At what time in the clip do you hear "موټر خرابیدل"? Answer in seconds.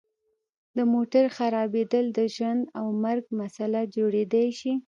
0.93-2.05